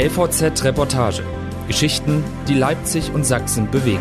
LVZ 0.00 0.64
Reportage. 0.64 1.22
Geschichten, 1.66 2.24
die 2.48 2.54
Leipzig 2.54 3.12
und 3.12 3.26
Sachsen 3.26 3.70
bewegen. 3.70 4.00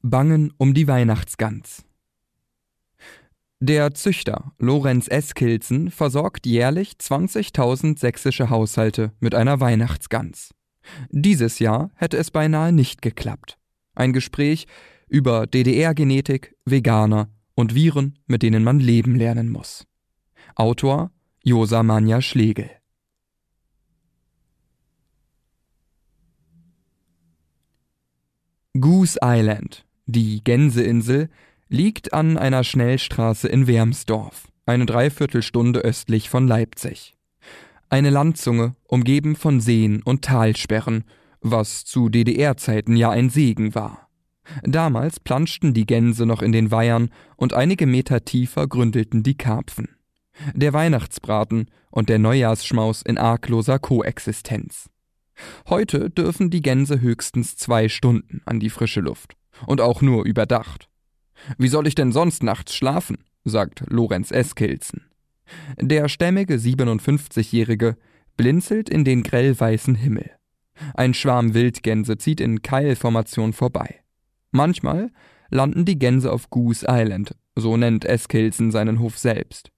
Bangen 0.00 0.54
um 0.56 0.72
die 0.72 0.88
Weihnachtsgans. 0.88 1.84
Der 3.58 3.92
Züchter 3.92 4.52
Lorenz 4.58 5.08
Eskilzen 5.08 5.90
versorgt 5.90 6.46
jährlich 6.46 6.92
20.000 6.92 7.98
sächsische 7.98 8.48
Haushalte 8.48 9.12
mit 9.20 9.34
einer 9.34 9.60
Weihnachtsgans. 9.60 10.54
Dieses 11.10 11.58
Jahr 11.58 11.90
hätte 11.96 12.16
es 12.16 12.30
beinahe 12.30 12.72
nicht 12.72 13.02
geklappt. 13.02 13.58
Ein 13.94 14.14
Gespräch 14.14 14.66
über 15.10 15.46
DDR-Genetik, 15.46 16.56
Veganer 16.64 17.28
und 17.54 17.74
Viren, 17.74 18.18
mit 18.26 18.42
denen 18.42 18.64
man 18.64 18.78
leben 18.78 19.16
lernen 19.16 19.50
muss. 19.50 19.86
Autor 20.54 21.10
Josa 21.42 21.82
Manja 21.82 22.22
Schlegel. 22.22 22.70
Goose 28.78 29.18
Island, 29.22 29.84
die 30.06 30.44
Gänseinsel, 30.44 31.28
liegt 31.68 32.14
an 32.14 32.38
einer 32.38 32.62
Schnellstraße 32.62 33.48
in 33.48 33.66
Wermsdorf, 33.66 34.48
eine 34.64 34.86
Dreiviertelstunde 34.86 35.80
östlich 35.80 36.30
von 36.30 36.46
Leipzig. 36.46 37.16
Eine 37.88 38.10
Landzunge, 38.10 38.76
umgeben 38.84 39.34
von 39.34 39.60
Seen 39.60 40.02
und 40.02 40.22
Talsperren, 40.22 41.02
was 41.40 41.84
zu 41.84 42.08
DDR-Zeiten 42.08 42.96
ja 42.96 43.10
ein 43.10 43.28
Segen 43.28 43.74
war. 43.74 44.09
Damals 44.62 45.20
planschten 45.20 45.74
die 45.74 45.86
Gänse 45.86 46.26
noch 46.26 46.42
in 46.42 46.52
den 46.52 46.70
Weihern 46.70 47.10
und 47.36 47.54
einige 47.54 47.86
Meter 47.86 48.24
tiefer 48.24 48.66
gründelten 48.66 49.22
die 49.22 49.36
Karpfen. 49.36 49.88
Der 50.54 50.72
Weihnachtsbraten 50.72 51.66
und 51.90 52.08
der 52.08 52.18
Neujahrsschmaus 52.18 53.02
in 53.02 53.18
argloser 53.18 53.78
Koexistenz. 53.78 54.88
Heute 55.68 56.10
dürfen 56.10 56.50
die 56.50 56.62
Gänse 56.62 57.00
höchstens 57.00 57.56
zwei 57.56 57.88
Stunden 57.88 58.42
an 58.44 58.60
die 58.60 58.70
frische 58.70 59.00
Luft 59.00 59.36
und 59.66 59.80
auch 59.80 60.02
nur 60.02 60.24
überdacht. 60.24 60.88
Wie 61.58 61.68
soll 61.68 61.86
ich 61.86 61.94
denn 61.94 62.12
sonst 62.12 62.42
nachts 62.42 62.74
schlafen? 62.74 63.18
sagt 63.44 63.84
Lorenz 63.88 64.30
Eskilzen. 64.30 65.06
Der 65.80 66.08
stämmige 66.08 66.54
57-Jährige 66.54 67.96
blinzelt 68.36 68.88
in 68.88 69.04
den 69.04 69.22
grellweißen 69.22 69.94
Himmel. 69.94 70.30
Ein 70.94 71.14
Schwarm 71.14 71.54
Wildgänse 71.54 72.18
zieht 72.18 72.40
in 72.40 72.62
Keilformation 72.62 73.52
vorbei. 73.52 74.00
Manchmal 74.50 75.10
landen 75.50 75.84
die 75.84 75.98
Gänse 75.98 76.32
auf 76.32 76.50
Goose 76.50 76.86
Island, 76.88 77.34
so 77.54 77.76
nennt 77.76 78.04
Eskilson 78.04 78.70
seinen 78.70 78.98
Hof 79.00 79.18
selbst. 79.18 79.70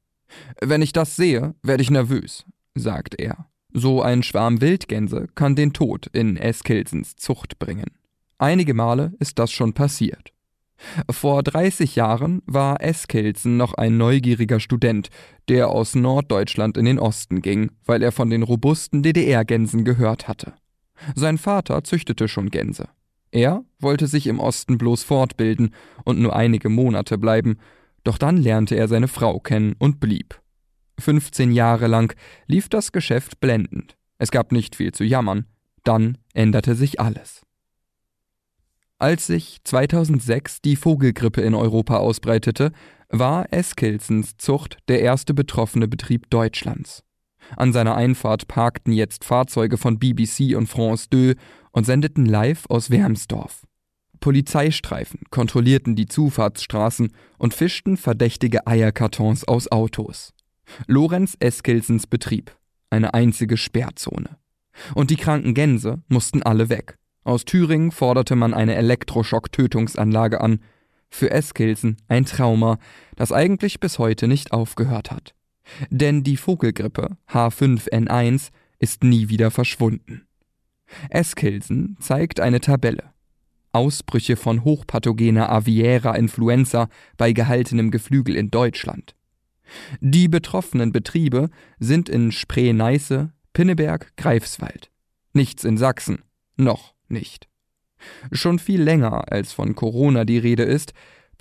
Wenn 0.60 0.82
ich 0.82 0.92
das 0.92 1.16
sehe, 1.16 1.54
werde 1.62 1.82
ich 1.82 1.90
nervös, 1.90 2.44
sagt 2.74 3.20
er. 3.20 3.46
So 3.72 4.02
ein 4.02 4.22
Schwarm 4.22 4.60
Wildgänse 4.60 5.28
kann 5.34 5.56
den 5.56 5.72
Tod 5.72 6.06
in 6.12 6.36
Eskilsons 6.36 7.16
Zucht 7.16 7.58
bringen. 7.58 7.90
Einige 8.38 8.74
Male 8.74 9.12
ist 9.18 9.38
das 9.38 9.50
schon 9.52 9.72
passiert. 9.72 10.32
Vor 11.10 11.42
30 11.42 11.96
Jahren 11.96 12.42
war 12.44 12.82
Eskilsen 12.82 13.56
noch 13.56 13.74
ein 13.74 13.96
neugieriger 13.96 14.60
Student, 14.60 15.08
der 15.48 15.68
aus 15.68 15.94
Norddeutschland 15.94 16.76
in 16.76 16.84
den 16.84 16.98
Osten 16.98 17.40
ging, 17.40 17.70
weil 17.86 18.02
er 18.02 18.12
von 18.12 18.30
den 18.30 18.42
robusten 18.42 19.02
DDR-Gänsen 19.02 19.84
gehört 19.84 20.28
hatte. 20.28 20.54
Sein 21.14 21.38
Vater 21.38 21.84
züchtete 21.84 22.28
schon 22.28 22.50
Gänse. 22.50 22.88
Er 23.32 23.64
wollte 23.80 24.06
sich 24.06 24.26
im 24.28 24.38
Osten 24.38 24.78
bloß 24.78 25.02
fortbilden 25.02 25.74
und 26.04 26.20
nur 26.20 26.36
einige 26.36 26.68
Monate 26.68 27.18
bleiben, 27.18 27.56
doch 28.04 28.18
dann 28.18 28.36
lernte 28.36 28.76
er 28.76 28.88
seine 28.88 29.08
Frau 29.08 29.40
kennen 29.40 29.74
und 29.78 29.98
blieb. 30.00 30.40
15 31.00 31.50
Jahre 31.50 31.86
lang 31.86 32.14
lief 32.46 32.68
das 32.68 32.92
Geschäft 32.92 33.40
blendend. 33.40 33.96
Es 34.18 34.30
gab 34.30 34.52
nicht 34.52 34.76
viel 34.76 34.92
zu 34.92 35.02
jammern. 35.02 35.46
Dann 35.82 36.18
änderte 36.34 36.76
sich 36.76 37.00
alles. 37.00 37.42
Als 38.98 39.26
sich 39.26 39.58
2006 39.64 40.60
die 40.60 40.76
Vogelgrippe 40.76 41.40
in 41.40 41.54
Europa 41.54 41.96
ausbreitete, 41.96 42.70
war 43.08 43.52
Eskilsens 43.52 44.36
Zucht 44.36 44.78
der 44.88 45.00
erste 45.00 45.34
betroffene 45.34 45.88
Betrieb 45.88 46.30
Deutschlands. 46.30 47.02
An 47.56 47.72
seiner 47.72 47.94
Einfahrt 47.94 48.48
parkten 48.48 48.92
jetzt 48.92 49.24
Fahrzeuge 49.24 49.76
von 49.76 49.98
BBC 49.98 50.56
und 50.56 50.68
France 50.68 51.08
2 51.10 51.34
und 51.72 51.86
sendeten 51.86 52.26
live 52.26 52.66
aus 52.68 52.90
Wermsdorf. 52.90 53.62
Polizeistreifen 54.20 55.20
kontrollierten 55.30 55.96
die 55.96 56.06
Zufahrtsstraßen 56.06 57.12
und 57.38 57.54
fischten 57.54 57.96
verdächtige 57.96 58.66
Eierkartons 58.66 59.44
aus 59.44 59.70
Autos. 59.70 60.32
Lorenz 60.86 61.36
Eskilsens 61.40 62.06
Betrieb, 62.06 62.56
eine 62.88 63.14
einzige 63.14 63.56
Sperrzone. 63.56 64.38
Und 64.94 65.10
die 65.10 65.16
kranken 65.16 65.54
Gänse 65.54 66.02
mussten 66.08 66.42
alle 66.42 66.68
weg. 66.68 66.98
Aus 67.24 67.44
Thüringen 67.44 67.90
forderte 67.90 68.36
man 68.36 68.54
eine 68.54 68.74
Elektroschock-Tötungsanlage 68.76 70.40
an. 70.40 70.60
Für 71.10 71.30
Eskilsen 71.30 71.98
ein 72.08 72.24
Trauma, 72.24 72.78
das 73.16 73.32
eigentlich 73.32 73.80
bis 73.80 73.98
heute 73.98 74.28
nicht 74.28 74.52
aufgehört 74.52 75.10
hat. 75.10 75.34
Denn 75.90 76.22
die 76.22 76.36
Vogelgrippe 76.36 77.16
H5N1 77.28 78.50
ist 78.78 79.04
nie 79.04 79.28
wieder 79.28 79.50
verschwunden. 79.50 80.26
Eskilsen 81.08 81.96
zeigt 82.00 82.40
eine 82.40 82.60
Tabelle. 82.60 83.12
Ausbrüche 83.72 84.36
von 84.36 84.64
hochpathogener 84.64 85.50
Aviära 85.50 86.14
Influenza 86.14 86.88
bei 87.16 87.32
gehaltenem 87.32 87.90
Geflügel 87.90 88.36
in 88.36 88.50
Deutschland. 88.50 89.14
Die 90.00 90.28
betroffenen 90.28 90.92
Betriebe 90.92 91.48
sind 91.78 92.10
in 92.10 92.32
Spree-Neiße, 92.32 93.32
Pinneberg, 93.54 94.14
Greifswald. 94.16 94.90
Nichts 95.32 95.64
in 95.64 95.78
Sachsen. 95.78 96.22
Noch 96.56 96.94
nicht. 97.08 97.48
Schon 98.30 98.58
viel 98.58 98.82
länger 98.82 99.32
als 99.32 99.52
von 99.52 99.74
Corona 99.74 100.24
die 100.24 100.38
Rede 100.38 100.64
ist, 100.64 100.92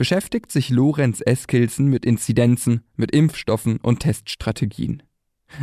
beschäftigt 0.02 0.52
sich 0.52 0.70
Lorenz 0.70 1.22
Eskilsen 1.24 1.86
mit 1.86 2.08
Inzidenzen, 2.08 2.82
mit 2.96 3.12
Impfstoffen 3.12 3.78
und 3.78 4.00
Teststrategien. 4.00 5.04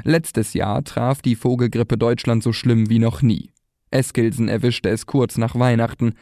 Letztes 0.05 0.55
Jahr 0.55 0.85
traf 0.85 1.23
die 1.23 1.35
Vogelgrippe 1.35 1.99
Deutschland 1.99 2.45
so 2.45 2.53
schlimm 2.53 2.89
wie 2.89 3.01
noch 3.01 3.21
nie. 3.21 3.51
Eskilsen 3.91 4.47
erwischte 4.47 4.91
es 4.91 5.07
kurz 5.07 5.39
nach 5.39 5.57
Weihnachten. 5.57 6.15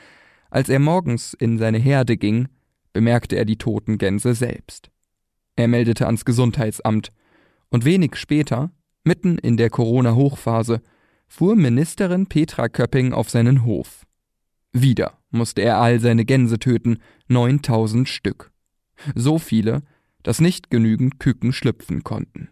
Als 0.49 0.71
er 0.71 0.79
morgens 0.79 1.35
in 1.35 1.59
seine 1.59 1.77
Herde 1.77 2.17
ging, 2.17 2.49
bemerkte 2.95 3.37
er 3.37 3.45
die 3.45 3.59
toten 3.59 3.99
Gänse 3.99 4.35
selbst. 4.35 4.89
Er 5.55 5.69
meldete 5.69 6.07
ans 6.07 6.25
Gesundheitsamt, 6.25 7.13
und 7.69 7.85
wenig 7.85 8.17
später, 8.17 8.71
mitten 9.05 9.37
in 9.37 9.59
der 9.59 9.69
Corona-Hochphase, 9.69 10.81
fuhr 11.29 11.55
Ministerin 11.55 12.29
Petra 12.29 12.71
Köpping 12.71 13.13
auf 13.13 13.29
seinen 13.29 13.67
Hof. 13.67 14.07
Wieder 14.73 15.19
musste 15.37 15.63
er 15.63 15.79
all 15.79 16.01
seine 16.01 16.25
Gänse 16.25 16.59
töten, 16.59 16.99
9000 17.29 18.09
Stück. 18.09 18.51
So 19.15 19.39
viele, 19.39 19.83
dass 20.23 20.41
nicht 20.41 20.71
genügend 20.71 21.21
Küken 21.21 21.53
schlüpfen 21.53 22.03
konnten. 22.03 22.49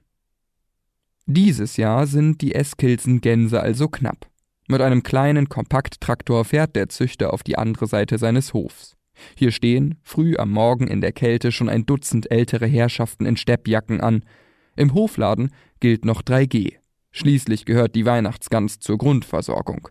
Dieses 1.26 1.76
Jahr 1.76 2.06
sind 2.06 2.42
die 2.42 2.54
Eskilsen 2.54 3.20
Gänse 3.20 3.60
also 3.60 3.88
knapp. 3.88 4.28
Mit 4.68 4.80
einem 4.80 5.02
kleinen 5.02 5.48
Kompakttraktor 5.48 6.44
fährt 6.44 6.76
der 6.76 6.88
Züchter 6.88 7.32
auf 7.32 7.42
die 7.42 7.56
andere 7.58 7.86
Seite 7.86 8.18
seines 8.18 8.54
Hofs. 8.54 8.96
Hier 9.36 9.52
stehen, 9.52 9.96
früh 10.02 10.36
am 10.36 10.50
Morgen 10.50 10.86
in 10.86 11.00
der 11.00 11.12
Kälte, 11.12 11.52
schon 11.52 11.68
ein 11.68 11.86
Dutzend 11.86 12.30
ältere 12.30 12.66
Herrschaften 12.66 13.26
in 13.26 13.36
Steppjacken 13.36 14.00
an. 14.00 14.24
Im 14.76 14.94
Hofladen 14.94 15.50
gilt 15.80 16.04
noch 16.04 16.22
3G. 16.22 16.74
Schließlich 17.12 17.64
gehört 17.64 17.94
die 17.94 18.06
Weihnachtsgans 18.06 18.80
zur 18.80 18.98
Grundversorgung. 18.98 19.88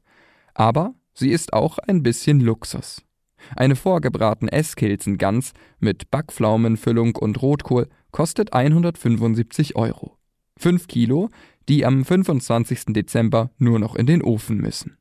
Aber 0.53 0.93
sie 1.13 1.29
ist 1.29 1.53
auch 1.53 1.77
ein 1.79 2.03
bisschen 2.03 2.39
Luxus. 2.39 3.01
Eine 3.55 3.75
vorgebratene 3.75 4.51
Esskilzengans 4.51 5.53
mit 5.79 6.09
Backpflaumenfüllung 6.11 7.15
und 7.15 7.41
Rotkohl 7.41 7.89
kostet 8.11 8.53
175 8.53 9.75
Euro. 9.75 10.17
5 10.57 10.87
Kilo, 10.87 11.29
die 11.67 11.85
am 11.85 12.05
25. 12.05 12.85
Dezember 12.93 13.51
nur 13.57 13.79
noch 13.79 13.95
in 13.95 14.05
den 14.05 14.21
Ofen 14.21 14.57
müssen. 14.57 14.97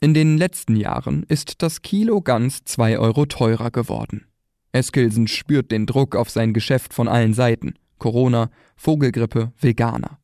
In 0.00 0.14
den 0.14 0.36
letzten 0.36 0.76
Jahren 0.76 1.22
ist 1.28 1.62
das 1.62 1.82
Kilo 1.82 2.22
Gans 2.22 2.64
2 2.64 2.98
Euro 2.98 3.26
teurer 3.26 3.70
geworden. 3.70 4.26
Eskilsen 4.72 5.28
spürt 5.28 5.70
den 5.70 5.86
Druck 5.86 6.16
auf 6.16 6.30
sein 6.30 6.54
Geschäft 6.54 6.94
von 6.94 7.08
allen 7.08 7.34
Seiten. 7.34 7.74
Corona, 7.98 8.50
Vogelgrippe, 8.74 9.52
Veganer. 9.60 10.18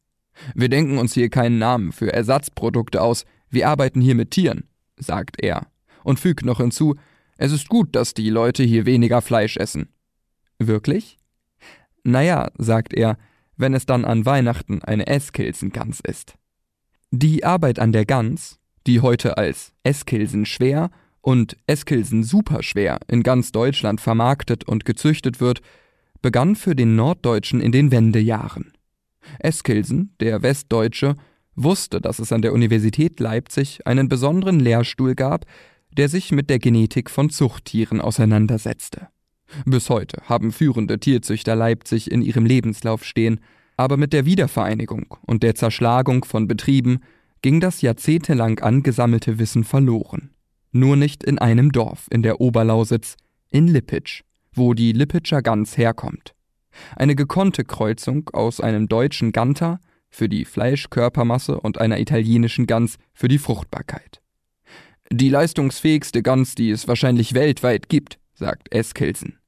Wir 0.55 0.69
denken 0.69 0.99
uns 0.99 1.15
hier 1.15 1.29
keinen 1.29 1.59
Namen 1.59 1.93
für 1.93 2.13
Ersatzprodukte 2.13 3.03
aus, 3.03 3.25
wir 3.51 3.69
arbeiten 3.69 4.01
hier 4.01 4.15
mit 4.15 4.31
Tieren, 4.31 4.65
sagt 4.97 5.43
er 5.43 5.67
und 6.05 6.21
fügt 6.21 6.45
noch 6.45 6.59
hinzu, 6.59 6.97
es 7.37 7.53
ist 7.53 7.69
gut, 7.69 7.95
dass 7.95 8.15
die 8.15 8.31
Leute 8.31 8.65
hier 8.65 8.85
weniger 8.85 9.23
Fleisch 9.23 9.57
essen. 9.57 9.89
Wirklich? 10.59 11.19
Naja, 12.03 12.51
sagt 12.59 12.93
er, 12.95 13.17
wenn 13.57 13.75
es 13.75 13.87
dann 13.87 14.05
an 14.05 14.27
Weihnachten 14.27 14.83
eine 14.83 15.07
Esskilsengans 15.07 16.01
ist. 16.01 16.35
Die 17.11 17.45
Arbeit 17.45 17.79
an 17.79 17.93
der 17.93 18.07
Gans, 18.07 18.59
die 18.87 19.01
heute 19.01 19.39
als 19.39 19.73
Esskilsen 19.83 20.47
schwer 20.47 20.91
und 21.21 21.57
Eskilsen 21.67 22.25
superschwer 22.25 22.99
in 23.09 23.23
ganz 23.23 23.53
Deutschland 23.53 24.01
vermarktet 24.01 24.65
und 24.65 24.85
gezüchtet 24.85 25.41
wird, 25.41 25.61
begann 26.23 26.57
für 26.57 26.75
den 26.75 26.97
Norddeutschen 26.97 27.61
in 27.61 27.73
den 27.73 27.91
Wendejahren. 27.91 28.73
Eskilsen, 29.39 30.15
der 30.21 30.43
Westdeutsche, 30.43 31.15
wusste, 31.63 32.01
dass 32.01 32.19
es 32.19 32.33
an 32.33 32.43
der 32.43 32.53
Universität 32.53 33.21
Leipzig 33.21 33.87
einen 33.87 34.09
besonderen 34.09 34.61
Lehrstuhl 34.61 35.15
gab, 35.15 35.45
der 35.91 36.09
sich 36.09 36.33
mit 36.33 36.51
der 36.51 36.59
Genetik 36.59 37.11
von 37.11 37.31
Zuchttieren 37.31 38.01
auseinandersetzte. 38.01 39.09
Bis 39.65 39.89
heute 39.89 40.23
haben 40.27 40.53
führende 40.53 40.99
Tierzüchter 40.99 41.57
Leipzig 41.57 42.11
in 42.11 42.23
ihrem 42.23 42.45
Lebenslauf 42.45 43.05
stehen, 43.05 43.41
aber 43.77 43.97
mit 43.97 44.13
der 44.13 44.27
Wiedervereinigung 44.27 45.17
und 45.27 45.43
der 45.43 45.55
Zerschlagung 45.55 46.25
von 46.25 46.47
Betrieben 46.47 47.01
ging 47.43 47.61
das 47.61 47.81
jahrzehntelang 47.81 48.59
angesammelte 48.59 49.39
Wissen 49.39 49.65
verloren. 49.65 50.31
Nur 50.73 50.97
nicht 50.97 51.25
in 51.25 51.39
einem 51.39 51.73
Dorf 51.73 52.07
in 52.11 52.23
der 52.23 52.41
Oberlausitz, 52.41 53.17
in 53.51 53.69
Lippitsch, 53.69 54.23
wo 54.53 54.75
die 54.75 54.93
Lippitscher 54.93 55.41
Gans 55.41 55.79
herkommt. 55.79 56.35
Eine 56.97 57.15
gekonnte 57.15 57.65
Kreuzung 57.65 58.29
aus 58.33 58.61
einem 58.61 58.89
deutschen 58.89 59.33
Ganter 59.33 59.81
für 60.11 60.29
die 60.29 60.45
Fleischkörpermasse 60.45 61.61
und 61.61 61.79
einer 61.79 61.99
italienischen 61.99 62.67
Gans 62.67 62.99
für 63.13 63.29
die 63.29 63.39
Fruchtbarkeit. 63.39 64.21
Die 65.11 65.29
leistungsfähigste 65.29 66.23
Gans, 66.23 66.55
die 66.55 66.71
es 66.71 66.87
wahrscheinlich 66.87 67.35
weltweit 67.35 67.89
gibt, 67.89 68.19
sagt 68.35 68.73
Eskelsen. 68.75 69.39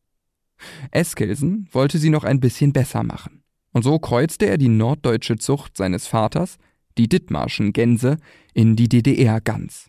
Eskelsen 0.90 1.68
wollte 1.72 1.98
sie 1.98 2.10
noch 2.10 2.24
ein 2.24 2.40
bisschen 2.40 2.72
besser 2.72 3.02
machen. 3.02 3.42
Und 3.72 3.82
so 3.82 3.98
kreuzte 3.98 4.46
er 4.46 4.58
die 4.58 4.68
norddeutsche 4.68 5.36
Zucht 5.36 5.76
seines 5.76 6.06
Vaters, 6.06 6.58
die 6.98 7.08
Dithmarschen 7.08 7.72
Gänse, 7.72 8.16
in 8.52 8.74
die 8.76 8.88
DDR-Gans. 8.88 9.88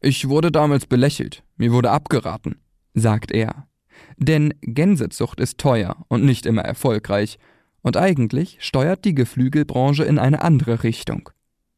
Ich 0.00 0.28
wurde 0.28 0.50
damals 0.50 0.86
belächelt, 0.86 1.44
mir 1.56 1.72
wurde 1.72 1.90
abgeraten, 1.90 2.56
sagt 2.94 3.30
er. 3.30 3.68
Denn 4.16 4.54
Gänsezucht 4.62 5.40
ist 5.40 5.58
teuer 5.58 6.04
und 6.08 6.24
nicht 6.24 6.46
immer 6.46 6.62
erfolgreich, 6.62 7.38
und 7.84 7.98
eigentlich 7.98 8.56
steuert 8.60 9.04
die 9.04 9.14
Geflügelbranche 9.14 10.04
in 10.04 10.18
eine 10.18 10.42
andere 10.42 10.82
Richtung. 10.82 11.28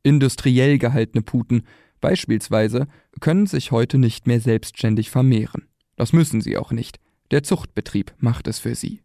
Industriell 0.05 0.79
gehaltene 0.79 1.21
Puten 1.21 1.65
beispielsweise 2.01 2.87
können 3.21 3.47
sich 3.47 3.73
heute 3.73 3.99
nicht 3.99 4.29
mehr 4.29 4.41
selbstständig 4.41 5.11
vermehren. 5.11 5.67
Das 5.97 6.13
müssen 6.13 6.41
sie 6.41 6.57
auch 6.57 6.71
nicht. 6.71 7.01
Der 7.33 7.43
Zuchtbetrieb 7.43 8.15
macht 8.19 8.47
es 8.47 8.61
für 8.61 8.77
sie. 8.77 9.03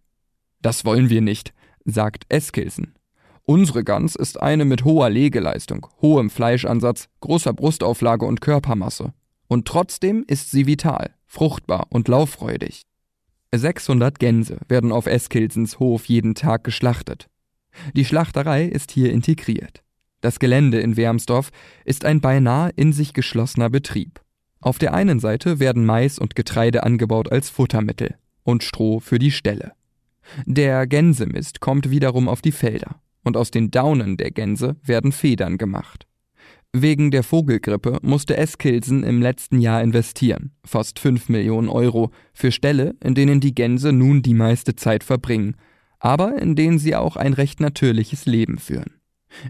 Das 0.62 0.86
wollen 0.86 1.10
wir 1.10 1.22
nicht, 1.22 1.54
sagt 1.86 2.26
Eskilsen. 2.30 2.94
Unsere 3.42 3.84
Gans 3.84 4.16
ist 4.16 4.40
eine 4.40 4.64
mit 4.64 4.86
hoher 4.86 5.10
Legeleistung, 5.10 5.88
hohem 6.04 6.30
Fleischansatz, 6.30 7.10
großer 7.22 7.54
Brustauflage 7.54 8.28
und 8.28 8.42
Körpermasse. 8.42 9.14
Und 9.48 9.68
trotzdem 9.68 10.24
ist 10.28 10.52
sie 10.52 10.68
vital, 10.68 11.16
fruchtbar 11.26 11.88
und 11.90 12.08
lauffreudig. 12.08 12.84
600 13.54 14.20
Gänse 14.20 14.60
werden 14.68 14.92
auf 14.92 15.08
Eskilsens 15.08 15.80
Hof 15.80 16.06
jeden 16.06 16.36
Tag 16.36 16.64
geschlachtet. 16.64 17.28
Die 17.94 18.06
Schlachterei 18.06 18.66
ist 18.66 18.92
hier 18.92 19.12
integriert. 19.12 19.84
Das 20.22 20.40
Gelände 20.40 20.80
in 20.80 20.98
Wermsdorf 20.98 21.52
ist 21.84 22.06
ein 22.06 22.22
beinahe 22.22 22.72
in 22.76 22.94
sich 22.94 23.14
geschlossener 23.14 23.70
Betrieb. 23.70 24.22
Auf 24.60 24.78
der 24.78 24.94
einen 24.94 25.20
Seite 25.20 25.60
werden 25.60 25.86
Mais 25.86 26.20
und 26.20 26.36
Getreide 26.36 26.84
angebaut 26.84 27.32
als 27.32 27.50
Futtermittel 27.50 28.16
und 28.44 28.64
Stroh 28.64 29.00
für 29.00 29.18
die 29.18 29.32
Ställe. 29.32 29.74
Der 30.46 30.86
Gänsemist 30.88 31.60
kommt 31.60 31.90
wiederum 31.90 32.30
auf 32.30 32.42
die 32.42 32.52
Felder 32.52 33.02
und 33.24 33.36
aus 33.36 33.52
den 33.52 33.72
Daunen 33.72 34.18
der 34.18 34.32
Gänse 34.32 34.76
werden 34.84 35.12
Federn 35.12 35.58
gemacht. 35.58 36.08
Wegen 36.74 37.12
der 37.12 37.24
Vogelgrippe 37.24 37.98
musste 38.02 38.38
Eskilsen 38.38 39.04
im 39.04 39.22
letzten 39.22 39.60
Jahr 39.60 39.84
investieren, 39.84 40.54
fast 40.64 41.00
5 41.00 41.28
Millionen 41.28 41.68
Euro, 41.68 42.12
für 42.34 42.54
Ställe, 42.54 42.96
in 43.04 43.14
denen 43.14 43.42
die 43.42 43.54
Gänse 43.54 43.92
nun 43.92 44.22
die 44.22 44.34
meiste 44.34 44.78
Zeit 44.78 45.04
verbringen, 45.04 45.58
aber 46.00 46.42
in 46.42 46.56
denen 46.56 46.80
sie 46.80 46.96
auch 46.96 47.18
ein 47.18 47.34
recht 47.34 47.60
natürliches 47.60 48.26
Leben 48.26 48.58
führen. 48.58 49.02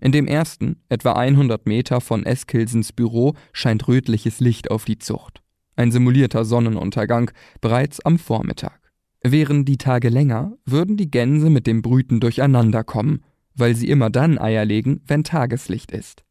In 0.01 0.11
dem 0.11 0.25
ersten, 0.25 0.77
etwa 0.89 1.13
100 1.13 1.67
Meter 1.67 2.01
von 2.01 2.25
Eskilsens 2.25 2.91
Büro, 2.91 3.35
scheint 3.53 3.87
rötliches 3.87 4.39
Licht 4.39 4.71
auf 4.71 4.85
die 4.85 4.97
Zucht. 4.97 5.43
Ein 5.75 5.91
simulierter 5.91 6.43
Sonnenuntergang 6.43 7.29
bereits 7.61 8.03
am 8.03 8.17
Vormittag. 8.17 8.79
Wären 9.23 9.63
die 9.63 9.77
Tage 9.77 10.09
länger, 10.09 10.53
würden 10.65 10.97
die 10.97 11.11
Gänse 11.11 11.51
mit 11.51 11.67
dem 11.67 11.83
Brüten 11.83 12.19
durcheinander 12.19 12.83
kommen, 12.83 13.23
weil 13.53 13.75
sie 13.75 13.89
immer 13.89 14.09
dann 14.09 14.39
Eier 14.39 14.65
legen, 14.65 15.01
wenn 15.05 15.23
Tageslicht 15.23 15.91
ist. 15.91 16.23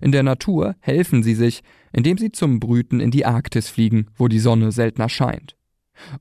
In 0.00 0.12
der 0.12 0.22
Natur 0.22 0.76
helfen 0.80 1.22
sie 1.22 1.34
sich, 1.34 1.62
indem 1.92 2.18
sie 2.18 2.32
zum 2.32 2.60
Brüten 2.60 3.00
in 3.00 3.10
die 3.10 3.26
Arktis 3.26 3.68
fliegen, 3.68 4.06
wo 4.16 4.28
die 4.28 4.38
Sonne 4.38 4.72
seltener 4.72 5.08
scheint. 5.08 5.56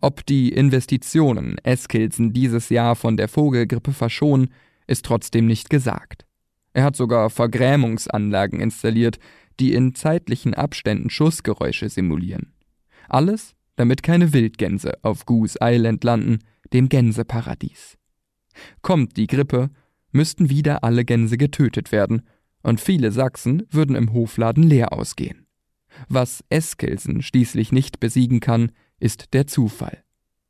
Ob 0.01 0.25
die 0.25 0.51
Investitionen 0.51 1.57
Eskilsen 1.59 2.33
dieses 2.33 2.69
Jahr 2.69 2.95
von 2.95 3.17
der 3.17 3.27
Vogelgrippe 3.27 3.93
verschonen, 3.93 4.49
ist 4.87 5.05
trotzdem 5.05 5.45
nicht 5.45 5.69
gesagt. 5.69 6.25
Er 6.73 6.83
hat 6.83 6.95
sogar 6.95 7.29
Vergrämungsanlagen 7.29 8.59
installiert, 8.59 9.19
die 9.59 9.73
in 9.73 9.95
zeitlichen 9.95 10.53
Abständen 10.53 11.09
Schussgeräusche 11.09 11.89
simulieren. 11.89 12.53
Alles, 13.09 13.55
damit 13.75 14.03
keine 14.03 14.33
Wildgänse 14.33 14.93
auf 15.01 15.25
Goose 15.25 15.57
Island 15.61 16.03
landen, 16.03 16.39
dem 16.73 16.89
Gänseparadies. 16.89 17.97
Kommt 18.81 19.17
die 19.17 19.27
Grippe, 19.27 19.69
müssten 20.11 20.49
wieder 20.49 20.83
alle 20.83 21.05
Gänse 21.05 21.37
getötet 21.37 21.91
werden 21.91 22.23
und 22.67 22.81
viele 22.81 23.13
Sachsen 23.13 23.63
würden 23.71 23.95
im 23.95 24.11
Hofladen 24.11 24.61
leer 24.61 24.91
ausgehen. 24.91 25.47
Was 26.09 26.43
Eskelsen 26.49 27.21
schließlich 27.21 27.71
nicht 27.71 28.01
besiegen 28.01 28.41
kann, 28.41 28.73
ist 28.99 29.33
der 29.33 29.47
Zufall. 29.47 30.03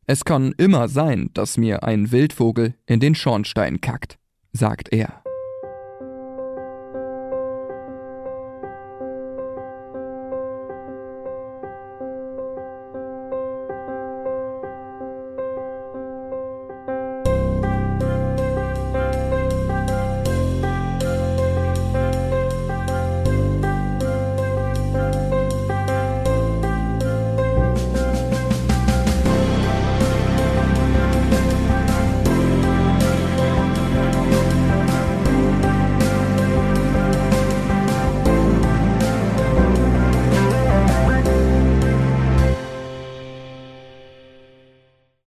Es 0.08 0.25
kann 0.25 0.52
immer 0.58 0.88
sein, 0.88 1.30
dass 1.36 1.58
mir 1.58 1.84
ein 1.84 2.12
Wildvogel 2.12 2.74
in 2.88 3.00
den 3.00 3.14
Schornstein 3.14 3.81
kackt, 3.81 4.18
sagt 4.52 4.92
er. 4.92 5.22